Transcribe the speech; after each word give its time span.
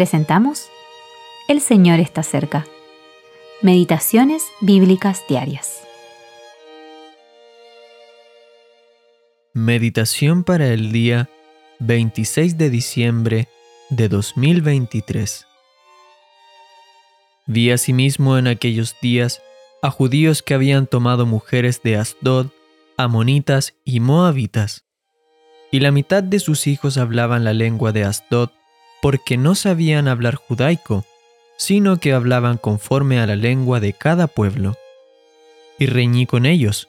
presentamos 0.00 0.70
El 1.46 1.60
Señor 1.60 2.00
está 2.00 2.22
cerca. 2.22 2.64
Meditaciones 3.60 4.42
Bíblicas 4.62 5.22
Diarias. 5.28 5.82
Meditación 9.52 10.42
para 10.42 10.68
el 10.68 10.90
día 10.90 11.28
26 11.80 12.56
de 12.56 12.70
diciembre 12.70 13.48
de 13.90 14.08
2023. 14.08 15.46
Vi 17.44 17.70
asimismo 17.70 18.38
en 18.38 18.46
aquellos 18.46 18.96
días 19.02 19.42
a 19.82 19.90
judíos 19.90 20.42
que 20.42 20.54
habían 20.54 20.86
tomado 20.86 21.26
mujeres 21.26 21.82
de 21.82 21.98
Asdod, 21.98 22.46
amonitas 22.96 23.74
y 23.84 24.00
moabitas, 24.00 24.86
y 25.70 25.80
la 25.80 25.90
mitad 25.90 26.22
de 26.22 26.38
sus 26.38 26.66
hijos 26.68 26.96
hablaban 26.96 27.44
la 27.44 27.52
lengua 27.52 27.92
de 27.92 28.04
Asdod 28.04 28.48
porque 29.02 29.36
no 29.36 29.54
sabían 29.54 30.08
hablar 30.08 30.34
judaico, 30.34 31.04
sino 31.56 31.98
que 31.98 32.12
hablaban 32.12 32.58
conforme 32.58 33.20
a 33.20 33.26
la 33.26 33.36
lengua 33.36 33.80
de 33.80 33.92
cada 33.92 34.26
pueblo. 34.26 34.76
Y 35.78 35.86
reñí 35.86 36.26
con 36.26 36.46
ellos. 36.46 36.88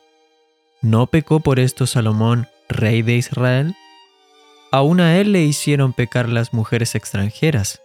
¿No 0.82 1.08
pecó 1.08 1.40
por 1.40 1.60
esto 1.60 1.88
Salomón, 1.88 2.48
rey 2.68 3.02
de 3.02 3.16
Israel? 3.16 3.76
Aún 4.72 5.00
a 5.00 5.18
él 5.20 5.32
le 5.34 5.44
hicieron 5.44 5.94
pecar 5.94 6.30
las 6.30 6.54
mujeres 6.54 6.96
extranjeras. 6.96 7.82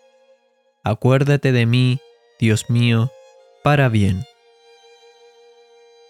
Acuérdate 0.84 1.52
de 1.52 1.66
mí, 1.66 1.98
Dios 2.38 2.70
mío, 2.70 3.10
para 3.62 3.88
bien. 3.88 4.24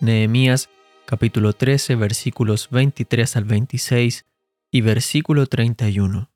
Nehemías 0.01 0.69
capítulo 1.06 1.53
13 1.55 1.95
versículos 1.95 2.69
23 2.70 3.37
al 3.37 3.45
26 3.45 4.27
y 4.70 4.80
versículo 4.83 5.47
31. 5.47 6.28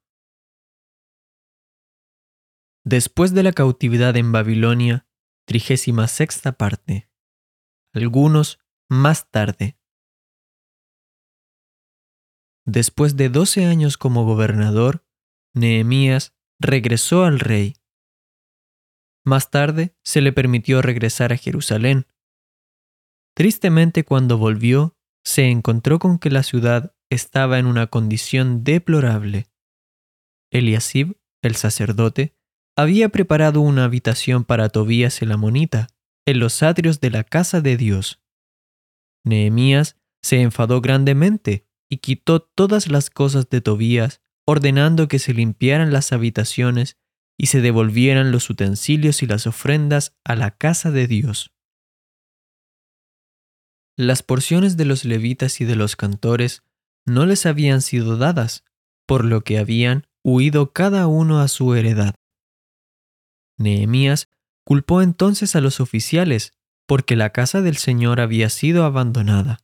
Después 2.85 3.35
de 3.35 3.43
la 3.43 3.53
cautividad 3.53 4.17
en 4.17 4.33
Babilonia, 4.33 5.07
trigésima 5.47 6.09
sexta 6.09 6.53
parte. 6.53 7.11
Algunos 7.93 8.59
más 8.89 9.31
tarde. 9.31 9.79
Después 12.65 13.17
de 13.17 13.29
doce 13.29 13.67
años 13.67 13.99
como 13.99 14.25
gobernador, 14.25 15.05
Nehemías 15.55 16.35
regresó 16.59 17.25
al 17.25 17.41
rey. 17.41 17.75
Más 19.25 19.51
tarde 19.51 19.95
se 20.03 20.21
le 20.21 20.33
permitió 20.33 20.81
regresar 20.81 21.33
a 21.33 21.37
Jerusalén. 21.37 22.07
Tristemente 23.35 24.05
cuando 24.05 24.39
volvió, 24.39 24.97
se 25.25 25.51
encontró 25.51 25.99
con 25.99 26.19
que 26.19 26.31
la 26.31 26.43
ciudad 26.43 26.95
estaba 27.11 27.59
en 27.59 27.67
una 27.67 27.89
condición 27.89 28.65
deplorable. 28.65 29.49
Eliasib, 30.51 31.19
el 31.43 31.57
sacerdote, 31.57 32.37
había 32.81 33.11
preparado 33.11 33.61
una 33.61 33.85
habitación 33.85 34.45
para 34.45 34.69
Tobías 34.69 35.21
el 35.23 35.33
amonita 35.33 35.89
en 36.27 36.39
los 36.39 36.63
atrios 36.63 37.01
de 37.01 37.11
la 37.11 37.25
casa 37.25 37.61
de 37.61 37.77
Dios. 37.77 38.23
Nehemías 39.25 39.97
se 40.23 40.41
enfadó 40.41 40.81
grandemente 40.81 41.67
y 41.91 41.99
quitó 41.99 42.41
todas 42.41 42.89
las 42.89 43.11
cosas 43.11 43.51
de 43.51 43.61
Tobías, 43.61 44.23
ordenando 44.47 45.09
que 45.09 45.19
se 45.19 45.35
limpiaran 45.35 45.93
las 45.93 46.13
habitaciones 46.13 46.97
y 47.39 47.47
se 47.47 47.61
devolvieran 47.61 48.33
los 48.33 48.49
utensilios 48.51 49.23
y 49.23 49.27
las 49.27 49.47
ofrendas 49.47 50.17
a 50.25 50.37
la 50.37 50.51
casa 50.51 50.91
de 50.91 51.07
Dios. 51.07 51.53
Las 53.97 54.23
porciones 54.23 54.77
de 54.77 54.87
los 54.87 55.05
levitas 55.05 55.61
y 55.61 55.65
de 55.65 55.77
los 55.77 55.97
cantores 55.97 56.63
no 57.07 57.27
les 57.27 57.45
habían 57.45 57.83
sido 57.83 58.17
dadas, 58.17 58.65
por 59.07 59.25
lo 59.25 59.43
que 59.43 59.59
habían 59.59 60.07
huido 60.23 60.73
cada 60.73 61.07
uno 61.07 61.41
a 61.41 61.49
su 61.49 61.75
heredad. 61.75 62.15
Nehemías 63.61 64.29
culpó 64.65 65.03
entonces 65.03 65.55
a 65.55 65.61
los 65.61 65.81
oficiales 65.81 66.53
porque 66.87 67.15
la 67.15 67.31
casa 67.31 67.61
del 67.61 67.77
Señor 67.77 68.21
había 68.21 68.49
sido 68.49 68.85
abandonada. 68.85 69.59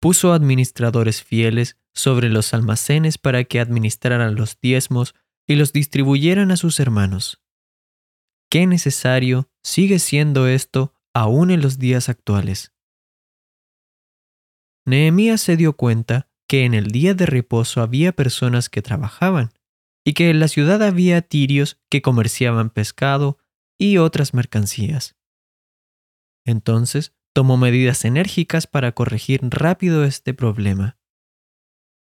Puso 0.00 0.32
administradores 0.32 1.22
fieles 1.22 1.78
sobre 1.94 2.28
los 2.28 2.52
almacenes 2.52 3.18
para 3.18 3.44
que 3.44 3.60
administraran 3.60 4.34
los 4.34 4.58
diezmos 4.60 5.14
y 5.46 5.54
los 5.54 5.72
distribuyeran 5.72 6.50
a 6.50 6.56
sus 6.56 6.80
hermanos. 6.80 7.42
Qué 8.50 8.66
necesario 8.66 9.48
sigue 9.62 9.98
siendo 9.98 10.48
esto 10.48 10.94
aún 11.14 11.50
en 11.50 11.60
los 11.62 11.78
días 11.78 12.08
actuales. 12.08 12.72
Nehemías 14.86 15.40
se 15.40 15.56
dio 15.56 15.76
cuenta 15.76 16.28
que 16.48 16.64
en 16.64 16.74
el 16.74 16.90
día 16.90 17.14
de 17.14 17.26
reposo 17.26 17.80
había 17.80 18.12
personas 18.12 18.68
que 18.68 18.82
trabajaban 18.82 19.52
y 20.10 20.12
que 20.12 20.28
en 20.28 20.40
la 20.40 20.48
ciudad 20.48 20.82
había 20.82 21.22
tirios 21.22 21.78
que 21.88 22.02
comerciaban 22.02 22.70
pescado 22.70 23.38
y 23.78 23.98
otras 23.98 24.34
mercancías. 24.34 25.14
Entonces 26.44 27.14
tomó 27.32 27.56
medidas 27.56 28.04
enérgicas 28.04 28.66
para 28.66 28.90
corregir 28.90 29.38
rápido 29.44 30.02
este 30.02 30.34
problema. 30.34 30.98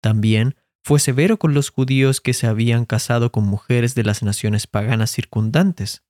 También 0.00 0.54
fue 0.84 1.00
severo 1.00 1.36
con 1.36 1.52
los 1.52 1.70
judíos 1.70 2.20
que 2.20 2.32
se 2.32 2.46
habían 2.46 2.84
casado 2.84 3.32
con 3.32 3.42
mujeres 3.42 3.96
de 3.96 4.04
las 4.04 4.22
naciones 4.22 4.68
paganas 4.68 5.10
circundantes. 5.10 6.04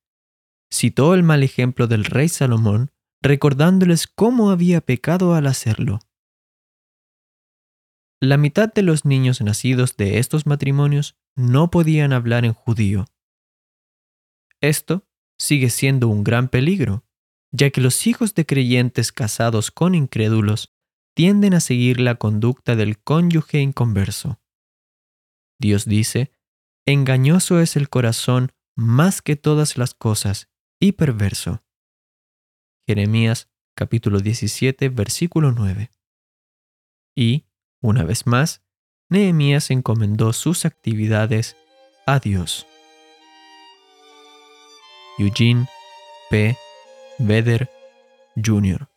Citó 0.71 1.15
el 1.15 1.23
mal 1.23 1.41
ejemplo 1.41 1.87
del 1.87 2.05
rey 2.05 2.29
Salomón, 2.29 2.91
recordándoles 3.23 4.05
cómo 4.05 4.51
había 4.51 4.81
pecado 4.81 5.33
al 5.33 5.47
hacerlo. 5.47 5.97
La 8.21 8.37
mitad 8.37 8.71
de 8.71 8.83
los 8.83 9.03
niños 9.03 9.41
nacidos 9.41 9.97
de 9.97 10.19
estos 10.19 10.45
matrimonios 10.45 11.17
no 11.37 11.69
podían 11.69 12.11
hablar 12.11 12.43
en 12.43 12.53
judío. 12.53 13.05
Esto 14.59 15.07
sigue 15.37 15.69
siendo 15.69 16.07
un 16.07 16.23
gran 16.23 16.49
peligro, 16.49 17.05
ya 17.51 17.69
que 17.69 17.79
los 17.79 18.07
hijos 18.07 18.33
de 18.33 18.45
creyentes 18.45 19.11
casados 19.11 19.71
con 19.71 19.95
incrédulos 19.95 20.73
tienden 21.15 21.53
a 21.53 21.59
seguir 21.59 21.99
la 21.99 22.15
conducta 22.15 22.75
del 22.75 22.99
cónyuge 22.99 23.59
inconverso. 23.59 24.41
Dios 25.59 25.85
dice, 25.85 26.31
engañoso 26.85 27.59
es 27.59 27.75
el 27.75 27.87
corazón 27.87 28.51
más 28.75 29.21
que 29.21 29.35
todas 29.35 29.77
las 29.77 29.93
cosas 29.93 30.49
y 30.79 30.93
perverso. 30.93 31.63
Jeremías 32.87 33.49
capítulo 33.75 34.19
17 34.19 34.89
versículo 34.89 35.51
9. 35.51 35.91
Y, 37.15 37.45
una 37.81 38.03
vez 38.03 38.25
más, 38.25 38.63
Nehemías 39.09 39.71
encomendó 39.71 40.33
sus 40.33 40.65
actividades 40.65 41.55
a 42.05 42.19
Dios. 42.19 42.67
Eugene 45.17 45.67
P. 46.29 46.57
Vedder 47.17 47.69
Jr. 48.35 48.89